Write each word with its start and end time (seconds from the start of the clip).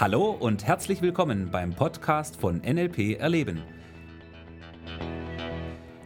Hallo 0.00 0.30
und 0.30 0.66
herzlich 0.66 1.02
willkommen 1.02 1.50
beim 1.50 1.74
Podcast 1.74 2.40
von 2.40 2.62
NLP 2.62 3.18
Erleben. 3.20 3.60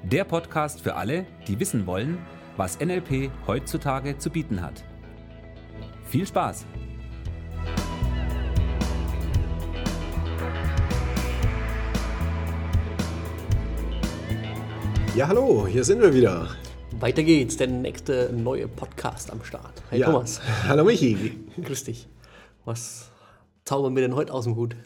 Der 0.02 0.24
Podcast 0.24 0.80
für 0.80 0.96
alle, 0.96 1.26
die 1.46 1.60
wissen 1.60 1.86
wollen, 1.86 2.18
was 2.56 2.80
NLP 2.80 3.30
heutzutage 3.46 4.18
zu 4.18 4.30
bieten 4.30 4.60
hat. 4.60 4.82
Viel 6.06 6.26
Spaß! 6.26 6.64
Ja, 15.14 15.28
hallo, 15.28 15.68
hier 15.68 15.84
sind 15.84 16.02
wir 16.02 16.12
wieder. 16.12 16.48
Weiter 16.98 17.22
geht's, 17.22 17.56
der 17.58 17.68
nächste 17.68 18.32
neue 18.32 18.66
Podcast 18.66 19.30
am 19.30 19.44
Start. 19.44 19.84
Hey 19.90 20.00
ja. 20.00 20.06
Thomas. 20.06 20.40
Hallo 20.66 20.82
Michi. 20.82 21.38
Grüß 21.62 21.84
dich. 21.84 22.08
Was 22.64 23.13
zaubern 23.64 23.94
wir 23.94 24.02
denn 24.02 24.14
heute 24.14 24.32
aus 24.32 24.44
dem 24.44 24.56
Hut? 24.56 24.76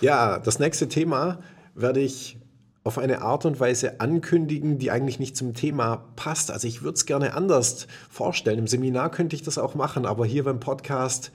Ja, 0.00 0.38
das 0.38 0.58
nächste 0.58 0.88
Thema 0.88 1.38
werde 1.74 2.00
ich 2.00 2.38
auf 2.84 2.98
eine 2.98 3.22
Art 3.22 3.44
und 3.44 3.58
Weise 3.58 4.00
ankündigen, 4.00 4.78
die 4.78 4.92
eigentlich 4.92 5.18
nicht 5.18 5.36
zum 5.36 5.54
Thema 5.54 6.04
passt. 6.14 6.52
Also 6.52 6.68
ich 6.68 6.82
würde 6.82 6.94
es 6.94 7.04
gerne 7.04 7.34
anders 7.34 7.88
vorstellen. 8.08 8.60
Im 8.60 8.66
Seminar 8.68 9.10
könnte 9.10 9.34
ich 9.34 9.42
das 9.42 9.58
auch 9.58 9.74
machen, 9.74 10.06
aber 10.06 10.24
hier 10.24 10.44
beim 10.44 10.60
Podcast 10.60 11.32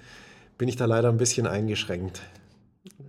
bin 0.58 0.70
ich 0.70 0.78
da 0.78 0.86
leider 0.86 1.10
ein 1.10 1.18
bisschen 1.18 1.48
eingeschränkt. 1.48 2.22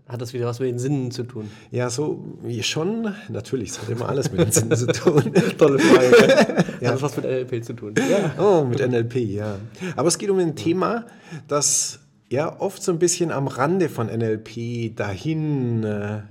Hat 0.09 0.21
das 0.21 0.33
wieder 0.33 0.47
was 0.47 0.59
mit 0.59 0.69
den 0.69 0.79
Sinnen 0.79 1.11
zu 1.11 1.23
tun? 1.23 1.51
Ja, 1.71 1.89
so 1.89 2.23
wie 2.43 2.63
schon. 2.63 3.15
Natürlich, 3.29 3.71
es 3.71 3.81
hat 3.81 3.89
immer 3.89 4.09
alles 4.09 4.31
mit 4.33 4.41
den 4.41 4.53
Sinnen 4.53 4.77
zu 4.77 4.87
tun. 4.89 5.33
Tolle 5.59 5.79
Frage. 5.79 6.65
ja. 6.81 6.89
Hat 6.89 6.97
das 6.97 7.03
was 7.03 7.17
mit 7.17 7.25
NLP 7.25 7.65
zu 7.65 7.73
tun? 7.75 7.95
Ja. 8.11 8.35
Oh, 8.43 8.65
mit 8.65 8.87
NLP, 8.87 9.17
ja. 9.17 9.57
Aber 9.97 10.09
es 10.09 10.19
geht 10.19 10.29
um 10.29 10.39
ein 10.39 10.57
Thema, 10.57 11.07
das 11.47 12.02
ja 12.33 12.59
oft 12.61 12.83
so 12.83 12.91
ein 12.91 12.99
bisschen 12.99 13.31
am 13.31 13.47
Rande 13.47 13.89
von 13.89 14.07
NLP 14.07 14.97
dahin 14.97 15.85
äh, 15.85 16.23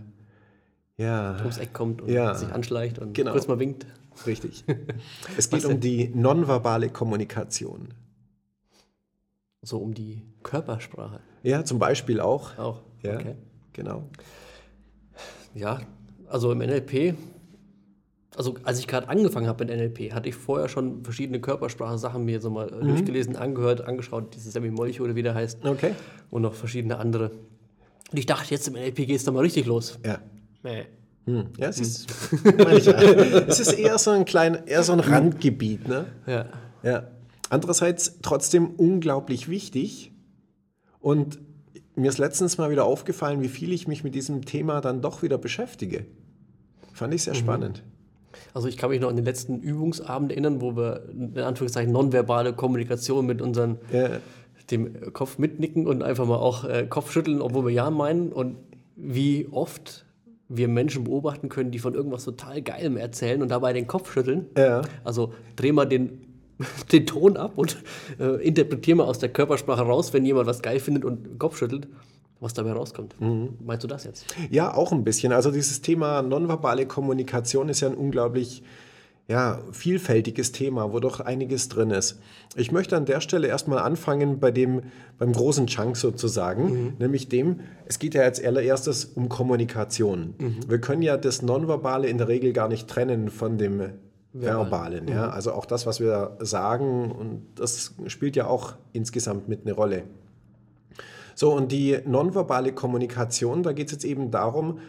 ja. 0.97 1.37
ums 1.39 1.59
Eck 1.59 1.73
kommt 1.73 2.01
und 2.01 2.09
ja. 2.09 2.35
sich 2.35 2.51
anschleicht 2.51 2.99
und 2.99 3.13
genau. 3.13 3.31
kurz 3.31 3.47
mal 3.47 3.59
winkt. 3.59 3.85
Richtig. 4.25 4.65
Es 5.37 5.49
geht 5.49 5.63
um 5.63 5.79
die 5.79 6.09
nonverbale 6.09 6.89
Kommunikation. 6.89 7.93
So 9.61 9.77
um 9.77 9.93
die 9.93 10.23
Körpersprache. 10.43 11.21
Ja, 11.43 11.63
zum 11.63 11.79
Beispiel 11.79 12.19
auch. 12.19 12.57
Auch. 12.57 12.81
Ja, 13.03 13.15
okay. 13.15 13.35
genau. 13.73 14.09
Ja, 15.53 15.81
also 16.27 16.51
im 16.51 16.59
NLP, 16.59 17.15
also 18.35 18.55
als 18.63 18.79
ich 18.79 18.87
gerade 18.87 19.09
angefangen 19.09 19.47
habe 19.47 19.65
mit 19.65 19.75
NLP, 19.75 20.13
hatte 20.13 20.29
ich 20.29 20.35
vorher 20.35 20.69
schon 20.69 21.03
verschiedene 21.03 21.41
Körpersprache-Sachen 21.41 22.23
mir 22.23 22.39
so 22.39 22.49
mal 22.49 22.71
mhm. 22.71 22.87
durchgelesen, 22.87 23.35
angehört, 23.35 23.81
angeschaut, 23.81 24.35
dieses 24.35 24.53
Semi 24.53 24.69
Molch 24.69 25.01
oder 25.01 25.15
wie 25.15 25.23
der 25.23 25.35
heißt. 25.35 25.65
Okay. 25.65 25.93
Und 26.29 26.43
noch 26.43 26.53
verschiedene 26.53 26.97
andere. 26.97 27.31
Und 28.11 28.17
ich 28.17 28.25
dachte, 28.25 28.51
jetzt 28.51 28.67
im 28.67 28.73
NLP 28.75 28.95
geht 28.95 29.11
es 29.11 29.25
da 29.25 29.31
mal 29.31 29.41
richtig 29.41 29.65
los. 29.65 29.99
Ja. 30.05 30.19
Nee. 30.63 30.85
Hm. 31.25 31.47
Ja, 31.57 31.69
es 31.69 31.79
ist, 31.79 32.09
ich, 32.77 32.87
es 32.87 33.59
ist 33.59 33.73
eher 33.73 33.97
so 33.97 34.11
ein 34.11 34.25
klein, 34.25 34.65
eher 34.65 34.83
so 34.83 34.93
ein 34.93 34.99
Randgebiet, 34.99 35.87
ne? 35.87 36.05
Ja. 36.25 36.45
Ja. 36.83 37.07
Andererseits 37.49 38.19
trotzdem 38.21 38.71
unglaublich 38.71 39.49
wichtig. 39.49 40.13
Und 40.99 41.39
mir 41.95 42.09
ist 42.09 42.17
letztens 42.17 42.57
mal 42.57 42.71
wieder 42.71 42.85
aufgefallen, 42.85 43.41
wie 43.41 43.49
viel 43.49 43.71
ich 43.73 43.87
mich 43.87 44.03
mit 44.03 44.15
diesem 44.15 44.45
Thema 44.45 44.81
dann 44.81 45.01
doch 45.01 45.21
wieder 45.21 45.37
beschäftige. 45.37 46.05
Fand 46.93 47.13
ich 47.13 47.23
sehr 47.23 47.33
mhm. 47.33 47.39
spannend. 47.39 47.83
Also 48.53 48.67
ich 48.67 48.77
kann 48.77 48.89
mich 48.89 48.99
noch 48.99 49.09
an 49.09 49.15
den 49.15 49.25
letzten 49.25 49.59
Übungsabend 49.59 50.31
erinnern, 50.31 50.61
wo 50.61 50.75
wir 50.75 51.03
in 51.11 51.39
Anführungszeichen 51.39 51.91
nonverbale 51.91 52.53
Kommunikation 52.53 53.25
mit 53.25 53.41
unseren 53.41 53.77
ja. 53.91 54.09
dem 54.69 55.13
Kopf 55.13 55.37
mitnicken 55.37 55.87
und 55.87 56.03
einfach 56.03 56.25
mal 56.25 56.37
auch 56.37 56.65
äh, 56.65 56.85
Kopf 56.89 57.11
schütteln, 57.11 57.41
obwohl 57.41 57.65
wir 57.65 57.73
ja 57.73 57.89
meinen 57.89 58.31
und 58.31 58.57
wie 58.95 59.47
oft 59.51 60.05
wir 60.53 60.67
Menschen 60.67 61.05
beobachten 61.05 61.49
können, 61.49 61.71
die 61.71 61.79
von 61.79 61.93
irgendwas 61.93 62.25
total 62.25 62.61
Geilem 62.61 62.97
erzählen 62.97 63.41
und 63.41 63.49
dabei 63.49 63.73
den 63.73 63.87
Kopf 63.87 64.11
schütteln. 64.11 64.47
Ja. 64.57 64.81
Also 65.03 65.33
dreh 65.55 65.71
mal 65.71 65.85
den, 65.85 66.21
den 66.91 67.05
Ton 67.05 67.37
ab 67.37 67.53
und 67.55 67.81
äh, 68.19 68.45
interpretier 68.45 68.95
mal 68.95 69.05
aus 69.05 69.19
der 69.19 69.29
Körpersprache 69.29 69.81
raus, 69.81 70.13
wenn 70.13 70.25
jemand 70.25 70.47
was 70.47 70.61
geil 70.61 70.79
findet 70.79 71.05
und 71.05 71.39
Kopf 71.39 71.57
schüttelt, 71.57 71.87
was 72.41 72.53
dabei 72.53 72.73
rauskommt. 72.73 73.15
Mhm. 73.21 73.53
Meinst 73.63 73.83
du 73.83 73.87
das 73.87 74.03
jetzt? 74.03 74.25
Ja, 74.49 74.73
auch 74.73 74.91
ein 74.91 75.03
bisschen. 75.03 75.31
Also 75.31 75.51
dieses 75.51 75.81
Thema 75.81 76.21
nonverbale 76.21 76.85
Kommunikation 76.85 77.69
ist 77.69 77.79
ja 77.79 77.87
ein 77.87 77.95
unglaublich 77.95 78.63
ja, 79.27 79.59
vielfältiges 79.71 80.51
Thema, 80.51 80.91
wo 80.91 80.99
doch 80.99 81.21
einiges 81.21 81.69
drin 81.69 81.91
ist. 81.91 82.19
Ich 82.55 82.71
möchte 82.71 82.97
an 82.97 83.05
der 83.05 83.21
Stelle 83.21 83.47
erstmal 83.47 83.79
anfangen 83.79 84.39
bei 84.39 84.51
dem, 84.51 84.81
beim 85.17 85.31
großen 85.31 85.67
Chunk 85.67 85.95
sozusagen, 85.95 86.63
mhm. 86.63 86.93
nämlich 86.99 87.29
dem, 87.29 87.61
es 87.85 87.99
geht 87.99 88.13
ja 88.13 88.23
als 88.23 88.43
allererstes 88.43 89.05
um 89.05 89.29
Kommunikation. 89.29 90.33
Mhm. 90.37 90.57
Wir 90.67 90.81
können 90.81 91.01
ja 91.01 91.15
das 91.15 91.43
Nonverbale 91.43 92.09
in 92.09 92.17
der 92.17 92.27
Regel 92.27 92.51
gar 92.51 92.67
nicht 92.67 92.89
trennen 92.89 93.29
von 93.29 93.57
dem 93.57 93.91
Verbalen. 94.33 95.07
Ja? 95.07 95.27
Mhm. 95.27 95.33
Also 95.33 95.53
auch 95.53 95.65
das, 95.65 95.85
was 95.85 95.99
wir 95.99 96.37
sagen, 96.39 97.11
und 97.11 97.45
das 97.55 97.93
spielt 98.07 98.35
ja 98.35 98.47
auch 98.47 98.73
insgesamt 98.91 99.47
mit 99.47 99.61
eine 99.61 99.73
Rolle. 99.73 100.03
So, 101.35 101.53
und 101.53 101.71
die 101.71 101.99
nonverbale 102.05 102.73
Kommunikation, 102.73 103.63
da 103.63 103.73
geht 103.73 103.87
es 103.87 103.93
jetzt 103.93 104.05
eben 104.05 104.31
darum, 104.31 104.79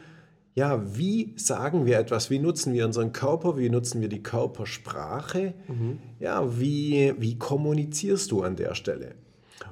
ja, 0.55 0.83
wie 0.97 1.33
sagen 1.37 1.87
wir 1.87 1.99
etwas? 1.99 2.29
Wie 2.29 2.39
nutzen 2.39 2.75
wir 2.75 2.85
unseren 2.85 3.13
Körper? 3.13 3.57
Wie 3.57 3.71
nutzen 3.71 4.03
wir 4.03 4.09
die 4.09 4.23
Körpersprache? 4.23 5.55
Mhm. 5.67 5.99
Ja, 6.21 6.59
wie, 6.61 7.15
wie 7.19 7.39
kommunizierst 7.39 8.31
du 8.31 8.43
an 8.43 8.57
der 8.57 8.75
Stelle? 8.75 9.15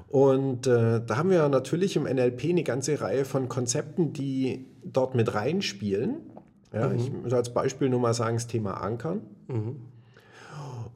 Und 0.09 0.67
äh, 0.67 1.01
da 1.05 1.17
haben 1.17 1.31
wir 1.31 1.49
natürlich 1.49 1.97
im 1.97 2.05
NLP 2.05 2.47
eine 2.47 2.65
ganze 2.65 3.01
Reihe 3.01 3.25
von 3.25 3.49
Konzepten, 3.49 4.13
die 4.13 4.67
dort 4.83 5.15
mit 5.15 5.35
reinspielen. 5.35 6.17
Ja, 6.73 6.89
mhm. 6.89 6.97
Ich 6.97 7.13
muss 7.13 7.33
als 7.33 7.53
Beispiel 7.53 7.89
nur 7.91 8.01
mal 8.01 8.15
sagen, 8.15 8.37
das 8.37 8.47
Thema 8.47 8.81
Ankern. 8.81 9.21
Mhm. 9.49 9.77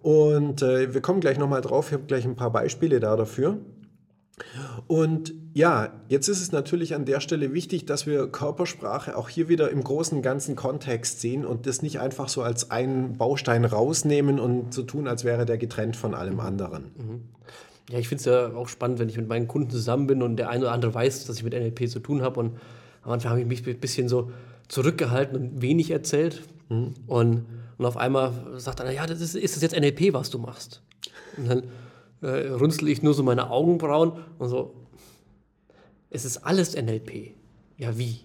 Und 0.02 0.62
äh, 0.62 0.92
wir 0.92 1.00
kommen 1.00 1.20
gleich 1.20 1.38
nochmal 1.38 1.60
drauf, 1.60 1.88
ich 1.88 1.94
habe 1.94 2.04
gleich 2.04 2.24
ein 2.24 2.36
paar 2.36 2.50
Beispiele 2.50 3.00
da 3.00 3.16
dafür. 3.16 3.58
Und 4.88 5.32
ja, 5.52 5.92
jetzt 6.08 6.28
ist 6.28 6.40
es 6.40 6.50
natürlich 6.50 6.94
an 6.94 7.04
der 7.04 7.20
Stelle 7.20 7.52
wichtig, 7.52 7.86
dass 7.86 8.06
wir 8.06 8.26
Körpersprache 8.26 9.16
auch 9.16 9.28
hier 9.28 9.48
wieder 9.48 9.70
im 9.70 9.84
großen 9.84 10.22
ganzen 10.22 10.56
Kontext 10.56 11.20
sehen 11.20 11.46
und 11.46 11.66
das 11.66 11.82
nicht 11.82 12.00
einfach 12.00 12.28
so 12.28 12.42
als 12.42 12.70
einen 12.70 13.16
Baustein 13.16 13.64
rausnehmen 13.64 14.40
und 14.40 14.74
so 14.74 14.82
tun, 14.82 15.06
als 15.06 15.24
wäre 15.24 15.46
der 15.46 15.58
getrennt 15.58 15.96
von 15.96 16.14
allem 16.14 16.40
anderen. 16.40 16.84
Mhm. 16.96 17.22
Ja, 17.90 17.98
ich 17.98 18.08
finde 18.08 18.20
es 18.20 18.24
ja 18.24 18.54
auch 18.54 18.68
spannend, 18.68 18.98
wenn 18.98 19.08
ich 19.08 19.16
mit 19.16 19.28
meinen 19.28 19.46
Kunden 19.46 19.70
zusammen 19.70 20.06
bin 20.06 20.22
und 20.22 20.36
der 20.36 20.48
eine 20.48 20.64
oder 20.64 20.72
andere 20.72 20.94
weiß, 20.94 21.26
dass 21.26 21.36
ich 21.36 21.44
mit 21.44 21.52
NLP 21.52 21.88
zu 21.88 22.00
tun 22.00 22.22
habe. 22.22 22.40
Und 22.40 22.56
am 23.02 23.12
Anfang 23.12 23.30
habe 23.30 23.40
ich 23.42 23.46
mich 23.46 23.66
ein 23.66 23.78
bisschen 23.78 24.08
so 24.08 24.32
zurückgehalten 24.68 25.36
und 25.36 25.62
wenig 25.62 25.90
erzählt. 25.90 26.42
Mhm. 26.70 26.94
Und, 27.06 27.46
und 27.76 27.84
auf 27.84 27.96
einmal 27.96 28.32
sagt 28.56 28.80
einer, 28.80 28.90
ja, 28.90 29.06
das 29.06 29.20
ist, 29.20 29.36
ist 29.36 29.54
das 29.54 29.62
jetzt 29.62 29.78
NLP, 29.78 30.14
was 30.14 30.30
du 30.30 30.38
machst? 30.38 30.80
Und 31.36 31.48
dann 31.48 31.62
äh, 32.24 32.48
runzel 32.48 32.88
ich 32.88 33.02
nur 33.02 33.14
so 33.14 33.22
meine 33.22 33.50
Augenbrauen 33.50 34.12
und 34.38 34.48
so, 34.48 34.74
es 36.10 36.24
ist 36.24 36.38
alles 36.38 36.74
NLP. 36.74 37.32
Ja, 37.76 37.98
wie? 37.98 38.20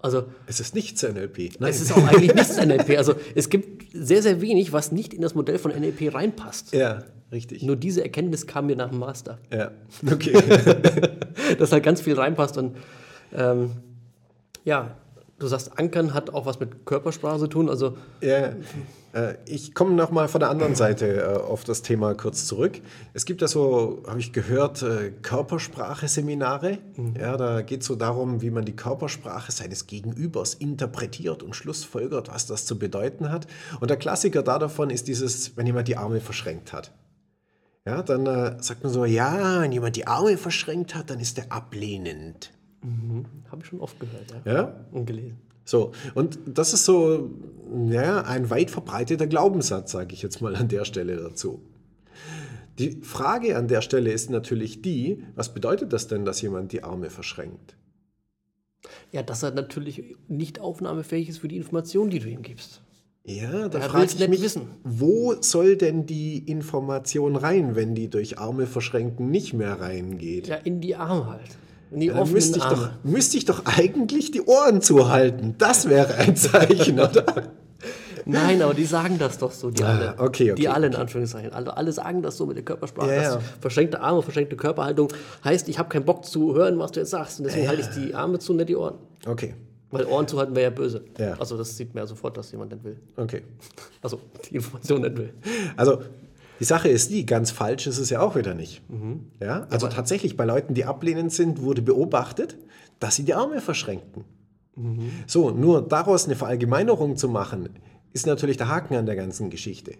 Also, 0.00 0.24
es 0.46 0.60
ist 0.60 0.74
nichts 0.74 1.02
NLP. 1.02 1.58
Nein. 1.58 1.70
Es 1.70 1.80
ist 1.80 1.92
auch 1.92 2.06
eigentlich 2.06 2.34
nichts 2.34 2.56
NLP. 2.64 2.96
Also 2.96 3.14
es 3.34 3.48
gibt 3.48 3.92
sehr, 3.92 4.22
sehr 4.22 4.40
wenig, 4.40 4.72
was 4.72 4.92
nicht 4.92 5.12
in 5.12 5.22
das 5.22 5.34
Modell 5.34 5.58
von 5.58 5.72
NLP 5.72 6.14
reinpasst. 6.14 6.72
Ja, 6.72 7.02
richtig. 7.32 7.62
Nur 7.64 7.74
diese 7.74 8.02
Erkenntnis 8.02 8.46
kam 8.46 8.66
mir 8.66 8.76
nach 8.76 8.90
dem 8.90 9.00
Master. 9.00 9.38
Ja, 9.52 9.72
okay. 10.12 10.40
Dass 11.58 11.72
halt 11.72 11.82
ganz 11.82 12.00
viel 12.00 12.14
reinpasst. 12.14 12.56
Und 12.56 12.76
ähm, 13.34 13.72
ja, 14.64 14.96
Du 15.38 15.46
sagst, 15.46 15.78
Ankern 15.78 16.14
hat 16.14 16.30
auch 16.30 16.46
was 16.46 16.58
mit 16.58 16.84
Körpersprache 16.84 17.38
zu 17.38 17.46
tun. 17.46 17.68
Also 17.68 17.96
ja, 18.20 18.54
äh, 19.12 19.34
ich 19.46 19.74
komme 19.74 19.92
nochmal 19.92 20.28
von 20.28 20.40
der 20.40 20.50
anderen 20.50 20.74
Seite 20.74 21.20
äh, 21.20 21.36
auf 21.36 21.64
das 21.64 21.82
Thema 21.82 22.14
kurz 22.14 22.46
zurück. 22.46 22.80
Es 23.14 23.24
gibt 23.24 23.40
ja 23.40 23.48
so, 23.48 24.02
habe 24.06 24.18
ich 24.18 24.32
gehört, 24.32 24.82
äh, 24.82 25.12
Körpersprache-Seminare. 25.22 26.78
Mhm. 26.96 27.14
Ja, 27.18 27.36
da 27.36 27.62
geht 27.62 27.82
es 27.82 27.86
so 27.86 27.94
darum, 27.94 28.42
wie 28.42 28.50
man 28.50 28.64
die 28.64 28.74
Körpersprache 28.74 29.52
seines 29.52 29.86
Gegenübers 29.86 30.54
interpretiert 30.54 31.42
und 31.42 31.54
schlussfolgert, 31.54 32.28
was 32.32 32.46
das 32.46 32.66
zu 32.66 32.78
bedeuten 32.78 33.30
hat. 33.30 33.46
Und 33.80 33.90
der 33.90 33.96
Klassiker 33.96 34.42
da 34.42 34.58
davon 34.58 34.90
ist 34.90 35.06
dieses, 35.06 35.56
wenn 35.56 35.66
jemand 35.66 35.88
die 35.88 35.96
Arme 35.96 36.20
verschränkt 36.20 36.72
hat. 36.72 36.92
Ja, 37.86 38.02
dann 38.02 38.26
äh, 38.26 38.56
sagt 38.60 38.82
man 38.82 38.92
so, 38.92 39.04
ja, 39.04 39.62
wenn 39.62 39.72
jemand 39.72 39.96
die 39.96 40.06
Arme 40.06 40.36
verschränkt 40.36 40.94
hat, 40.94 41.10
dann 41.10 41.20
ist 41.20 41.38
der 41.38 41.50
ablehnend. 41.50 42.50
Mhm. 42.82 43.24
Habe 43.50 43.62
ich 43.62 43.68
schon 43.68 43.80
oft 43.80 43.98
gehört, 43.98 44.34
ja. 44.44 44.52
ja. 44.52 44.86
Und 44.92 45.06
gelesen. 45.06 45.38
So, 45.64 45.92
und 46.14 46.38
das 46.46 46.72
ist 46.72 46.86
so 46.86 47.30
ja, 47.88 48.22
ein 48.22 48.48
weit 48.48 48.70
verbreiteter 48.70 49.26
Glaubenssatz, 49.26 49.92
sage 49.92 50.14
ich 50.14 50.22
jetzt 50.22 50.40
mal 50.40 50.56
an 50.56 50.68
der 50.68 50.84
Stelle 50.86 51.16
dazu. 51.16 51.60
Die 52.78 53.02
Frage 53.02 53.56
an 53.56 53.68
der 53.68 53.82
Stelle 53.82 54.12
ist 54.12 54.30
natürlich 54.30 54.82
die, 54.82 55.24
was 55.34 55.52
bedeutet 55.52 55.92
das 55.92 56.06
denn, 56.06 56.24
dass 56.24 56.40
jemand 56.40 56.72
die 56.72 56.84
Arme 56.84 57.10
verschränkt? 57.10 57.76
Ja, 59.12 59.22
dass 59.22 59.42
er 59.42 59.50
natürlich 59.50 60.16
nicht 60.28 60.60
aufnahmefähig 60.60 61.28
ist 61.28 61.38
für 61.38 61.48
die 61.48 61.56
Information, 61.56 62.08
die 62.08 62.20
du 62.20 62.28
ihm 62.28 62.42
gibst. 62.42 62.80
Ja, 63.24 63.68
da 63.68 63.80
frage 63.80 64.06
ich 64.06 64.28
mich, 64.28 64.40
wissen. 64.40 64.68
wo 64.84 65.34
soll 65.42 65.76
denn 65.76 66.06
die 66.06 66.38
Information 66.38 67.36
rein, 67.36 67.76
wenn 67.76 67.94
die 67.94 68.08
durch 68.08 68.38
Arme 68.38 68.66
verschränken 68.66 69.30
nicht 69.30 69.52
mehr 69.52 69.80
reingeht? 69.80 70.46
Ja, 70.46 70.56
in 70.56 70.80
die 70.80 70.96
Arme 70.96 71.26
halt. 71.26 71.58
Die 71.90 72.08
dann 72.08 72.30
müsste 72.32 72.58
ich, 72.58 72.64
Arme. 72.64 72.92
doch, 73.02 73.10
müsste 73.10 73.36
ich 73.38 73.44
doch 73.44 73.62
eigentlich 73.64 74.30
die 74.30 74.42
Ohren 74.42 74.80
zuhalten. 74.82 75.54
Das 75.58 75.88
wäre 75.88 76.14
ein 76.16 76.36
Zeichen, 76.36 77.00
oder? 77.00 77.24
Nein, 78.26 78.60
aber 78.60 78.74
die 78.74 78.84
sagen 78.84 79.16
das 79.18 79.38
doch 79.38 79.52
so, 79.52 79.70
die 79.70 79.82
Ah, 79.82 79.96
alle. 79.96 80.14
okay, 80.18 80.52
okay, 80.52 80.54
Die 80.60 80.68
alle 80.68 80.88
in 80.88 80.94
Anführungszeichen. 80.94 81.52
Also 81.54 81.70
alle 81.70 81.92
sagen 81.92 82.20
das 82.22 82.36
so 82.36 82.44
mit 82.44 82.56
der 82.58 82.64
Körpersprache. 82.64 83.08
Ja, 83.14 83.22
ja. 83.22 83.40
Verschränkte 83.60 84.00
Arme, 84.00 84.20
verschränkte 84.20 84.54
Körperhaltung 84.56 85.08
heißt, 85.44 85.66
ich 85.70 85.78
habe 85.78 85.88
keinen 85.88 86.04
Bock 86.04 86.26
zu 86.26 86.54
hören, 86.54 86.78
was 86.78 86.92
du 86.92 87.00
jetzt 87.00 87.10
sagst. 87.10 87.38
Und 87.38 87.44
deswegen 87.46 87.64
Ja. 87.64 87.70
halte 87.70 87.82
ich 87.82 87.88
die 88.04 88.14
Arme 88.14 88.38
zu, 88.38 88.52
nicht 88.52 88.68
die 88.68 88.76
Ohren. 88.76 88.96
Okay, 89.26 89.54
Weil 89.90 90.04
Ohren 90.04 90.28
zuhalten 90.28 90.54
wäre 90.54 90.64
ja 90.64 90.70
böse. 90.70 91.04
Ja. 91.18 91.36
Also 91.38 91.56
das 91.56 91.74
sieht 91.74 91.94
man 91.94 92.02
ja 92.02 92.06
sofort, 92.06 92.36
dass 92.36 92.52
jemand 92.52 92.70
nicht 92.72 92.84
will. 92.84 92.98
okay. 93.16 93.42
Also 94.02 94.20
die 94.50 94.56
Information 94.56 95.00
nicht 95.00 95.16
will. 95.16 95.32
Also 95.76 96.02
die 96.60 96.64
Sache 96.64 96.88
ist 96.88 97.10
die, 97.10 97.26
ganz 97.26 97.50
falsch 97.50 97.86
ist 97.86 97.98
es 97.98 98.10
ja 98.10 98.20
auch 98.20 98.36
wieder 98.36 98.54
nicht. 98.54 98.82
Ja? 99.40 99.66
Also 99.70 99.88
tatsächlich 99.88 100.36
bei 100.36 100.44
Leuten, 100.44 100.74
die 100.74 100.84
ablehnend 100.84 101.32
sind, 101.32 101.62
wurde 101.62 101.82
beobachtet, 101.82 102.56
dass 102.98 103.16
sie 103.16 103.24
die 103.24 103.34
Arme 103.34 103.60
verschränkten. 103.60 104.24
So, 105.26 105.50
nur 105.50 105.86
daraus 105.86 106.26
eine 106.26 106.36
Verallgemeinerung 106.36 107.16
zu 107.16 107.28
machen, 107.28 107.68
ist 108.12 108.26
natürlich 108.26 108.56
der 108.56 108.68
Haken 108.68 108.94
an 108.94 109.06
der 109.06 109.16
ganzen 109.16 109.50
Geschichte. 109.50 109.94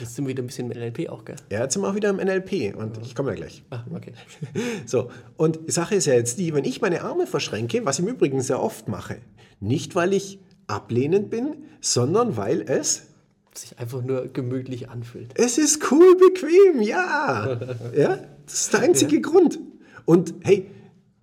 Jetzt 0.00 0.16
sind 0.16 0.24
wir 0.24 0.30
wieder 0.30 0.42
ein 0.42 0.46
bisschen 0.46 0.70
im 0.70 0.78
NLP 0.78 1.10
auch, 1.10 1.24
gell? 1.24 1.36
Ja, 1.50 1.62
jetzt 1.62 1.74
sind 1.74 1.82
wir 1.82 1.90
auch 1.90 1.94
wieder 1.94 2.08
im 2.08 2.16
NLP 2.16 2.74
und 2.74 2.98
ich 3.02 3.14
komme 3.14 3.30
ja 3.30 3.36
gleich. 3.36 3.62
Ah, 3.70 3.84
okay. 3.94 4.12
So, 4.86 5.10
und 5.36 5.60
die 5.68 5.70
Sache 5.70 5.94
ist 5.94 6.06
ja 6.06 6.14
jetzt 6.14 6.38
die, 6.38 6.54
wenn 6.54 6.64
ich 6.64 6.80
meine 6.80 7.02
Arme 7.02 7.26
verschränke, 7.26 7.84
was 7.84 7.98
ich 7.98 8.06
im 8.06 8.10
Übrigen 8.10 8.40
sehr 8.40 8.62
oft 8.62 8.88
mache, 8.88 9.18
nicht 9.60 9.94
weil 9.94 10.14
ich 10.14 10.38
ablehnend 10.66 11.28
bin, 11.28 11.56
sondern 11.80 12.36
weil 12.38 12.62
es 12.62 13.08
Sich 13.54 13.78
einfach 13.78 14.02
nur 14.02 14.28
gemütlich 14.32 14.88
anfühlt. 14.88 15.32
Es 15.34 15.58
ist 15.58 15.90
cool, 15.90 16.16
bequem, 16.16 16.80
ja. 16.80 17.58
ja, 17.96 18.18
das 18.46 18.54
ist 18.62 18.72
der 18.72 18.80
einzige 18.80 19.20
Grund. 19.20 19.58
Und 20.06 20.34
hey, 20.40 20.66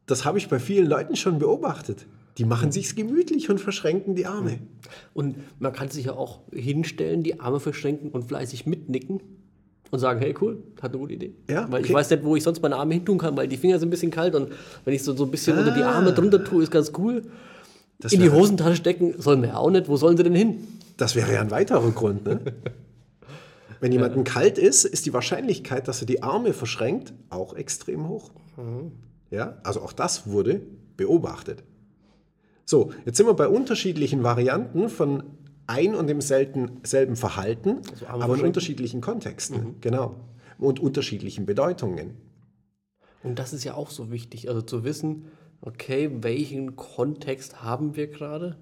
das 0.06 0.26
habe 0.26 0.38
ich 0.38 0.48
bei 0.48 0.60
vielen 0.60 0.88
Leuten 0.88 1.16
schon 1.16 1.40
beobachtet. 1.40 2.06
Die 2.38 2.46
machen 2.46 2.72
sich's 2.72 2.96
gemütlich 2.96 3.50
und 3.50 3.60
verschränken 3.60 4.16
die 4.16 4.26
Arme. 4.26 4.60
Und 5.14 5.36
man 5.60 5.74
kann 5.74 5.90
sich 5.90 6.06
ja 6.06 6.14
auch 6.14 6.40
hinstellen, 6.54 7.24
die 7.24 7.40
Arme 7.40 7.60
verschränken 7.60 8.12
und 8.12 8.26
fleißig 8.26 8.66
mitnicken 8.66 9.20
und 9.92 10.00
sagen, 10.00 10.20
hey 10.20 10.34
cool, 10.40 10.64
hat 10.82 10.92
eine 10.92 11.00
gute 11.00 11.16
Idee. 11.16 11.34
Ja, 11.50 11.70
weil 11.72 11.84
ich 11.84 11.92
weiß 11.92 12.10
nicht, 12.12 12.24
wo 12.24 12.36
ich 12.36 12.44
sonst 12.44 12.62
meine 12.62 12.76
Arme 12.76 12.94
hin 12.94 13.06
tun 13.06 13.18
kann, 13.18 13.36
weil 13.36 13.48
die 13.48 13.58
Finger 13.58 13.80
sind 13.80 13.88
ein 13.88 13.92
bisschen 13.92 14.12
kalt 14.12 14.36
und 14.36 14.50
wenn 14.86 14.94
ich 14.94 15.04
so, 15.04 15.16
so 15.16 15.26
ein 15.26 15.32
bisschen 15.32 15.58
unter 15.58 15.72
die 15.72 15.82
Ah. 15.82 15.94
Arme 15.94 16.14
drunter 16.14 16.44
tue, 16.44 16.64
ist 16.64 16.72
ganz 16.72 16.92
cool. 16.98 17.24
Das 18.00 18.14
In 18.14 18.22
die 18.22 18.30
Hosentasche 18.30 18.78
stecken 18.78 19.16
sollen 19.18 19.42
wir 19.42 19.50
ja 19.50 19.58
auch 19.58 19.72
nicht. 19.72 19.90
Wo 19.90 19.98
sollen 19.98 20.16
sie 20.16 20.24
denn 20.24 20.36
hin? 20.36 20.66
Das 21.00 21.16
wäre 21.16 21.34
ja 21.34 21.40
ein 21.40 21.50
weiterer 21.50 21.92
Grund. 21.92 22.26
Ne? 22.26 22.42
Wenn 23.80 23.94
jemandem 23.94 24.26
kalt 24.26 24.58
ist, 24.58 24.84
ist 24.84 25.06
die 25.06 25.14
Wahrscheinlichkeit, 25.14 25.88
dass 25.88 26.02
er 26.02 26.08
die 26.08 26.22
Arme 26.22 26.52
verschränkt, 26.52 27.14
auch 27.30 27.54
extrem 27.54 28.10
hoch. 28.10 28.32
Ja, 29.32 29.58
also 29.64 29.82
auch 29.82 29.94
das 29.94 30.28
wurde 30.28 30.62
beobachtet. 30.98 31.64
So, 32.66 32.92
jetzt 33.06 33.16
sind 33.16 33.26
wir 33.26 33.34
bei 33.34 33.48
unterschiedlichen 33.48 34.24
Varianten 34.24 34.90
von 34.90 35.24
ein 35.66 35.96
und 35.96 36.08
demselben 36.08 36.82
selben 36.84 37.16
Verhalten, 37.16 37.78
Also 37.92 38.08
aber 38.08 38.36
in 38.36 38.42
unterschiedlichen 38.42 39.00
Kontexten. 39.00 39.76
Genau. 39.80 40.16
Und 40.58 40.82
unterschiedlichen 40.82 41.46
Bedeutungen. 41.46 42.18
Und 43.24 43.40
das 43.40 43.54
ist 43.54 43.64
ja 43.64 43.76
auch 43.76 43.92
so 43.92 44.12
wichtig, 44.12 44.50
also 44.50 44.62
zu 44.62 44.84
wissen, 44.84 45.28
okay, 45.62 46.10
welchen 46.22 46.76
Kontext 46.76 47.64
haben 47.64 47.96
wir 47.96 48.08
gerade? 48.08 48.58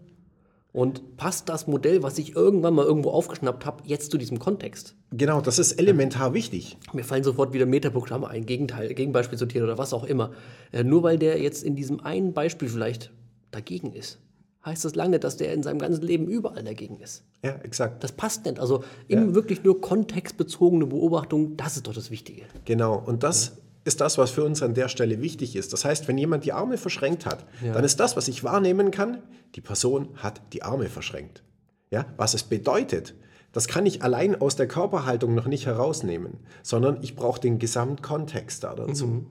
Und 0.78 1.18
passt 1.18 1.50
das 1.50 1.66
Modell, 1.66 2.04
was 2.04 2.20
ich 2.20 2.36
irgendwann 2.36 2.76
mal 2.76 2.86
irgendwo 2.86 3.10
aufgeschnappt 3.10 3.66
habe, 3.66 3.82
jetzt 3.86 4.12
zu 4.12 4.20
diesem 4.20 4.38
Kontext? 4.38 4.94
Genau, 5.12 5.42
das 5.42 5.58
ist 5.58 5.72
elementar 5.72 6.36
wichtig. 6.36 6.78
Mir 6.94 7.04
fallen 7.04 7.24
sofort 7.24 7.52
wieder 7.52 7.66
Metaprogramme 7.66 8.28
ein, 8.28 8.46
Gegenteil, 8.46 8.94
Gegenbeispiel 8.94 9.40
sortiert 9.40 9.64
oder 9.64 9.80
was 9.80 9.92
auch 9.92 10.04
immer. 10.04 10.34
Äh, 10.72 10.84
nur 10.84 11.02
weil 11.02 11.18
der 11.18 11.42
jetzt 11.42 11.64
in 11.64 11.76
diesem 11.76 12.00
einen 12.02 12.32
Beispiel 12.34 12.70
vielleicht 12.70 13.12
dagegen 13.50 13.92
ist, 13.92 14.20
heißt 14.68 14.86
das 14.86 14.94
lange, 14.94 15.18
dass 15.18 15.36
der 15.36 15.52
in 15.52 15.64
seinem 15.64 15.80
ganzen 15.80 16.04
Leben 16.04 16.28
überall 16.28 16.64
dagegen 16.64 17.00
ist. 17.00 17.24
Ja, 17.44 17.56
exakt. 17.64 18.04
Das 18.04 18.12
passt 18.12 18.46
nicht. 18.46 18.60
Also 18.60 18.84
eben 19.10 19.34
wirklich 19.34 19.64
nur 19.64 19.82
kontextbezogene 19.82 20.86
Beobachtung, 20.86 21.58
das 21.58 21.78
ist 21.78 21.88
doch 21.88 21.94
das 21.96 22.12
Wichtige. 22.12 22.44
Genau, 22.66 23.02
und 23.04 23.24
das 23.24 23.58
ist 23.88 24.02
das, 24.02 24.18
was 24.18 24.30
für 24.32 24.44
uns 24.44 24.62
an 24.62 24.74
der 24.74 24.90
Stelle 24.90 25.22
wichtig 25.22 25.56
ist. 25.56 25.74
Das 25.74 25.86
heißt, 25.86 26.08
wenn 26.08 26.18
jemand 26.18 26.46
die 26.46 26.54
Arme 26.54 26.78
verschränkt 26.78 27.26
hat, 27.26 27.46
Ja. 27.64 27.74
dann 27.74 27.84
ist 27.84 28.00
das, 28.00 28.16
was 28.16 28.28
ich 28.28 28.44
wahrnehmen 28.44 28.92
kann, 28.92 29.24
die 29.56 29.62
Person 29.62 30.10
hat 30.18 30.42
die 30.54 30.62
Arme 30.64 30.90
verschränkt. 30.90 31.44
Ja, 31.90 32.06
was 32.18 32.34
es 32.34 32.44
bedeutet, 32.44 33.16
das 33.54 33.68
kann 33.68 33.86
ich 33.86 34.04
allein 34.04 34.40
aus 34.40 34.56
der 34.58 34.68
Körperhaltung 34.68 35.34
noch 35.34 35.48
nicht 35.48 35.66
herausnehmen, 35.66 36.34
sondern 36.62 37.00
ich 37.02 37.16
brauche 37.16 37.40
den 37.40 37.58
Gesamtkontext 37.60 38.64
da 38.64 38.76
dazu. 38.76 39.26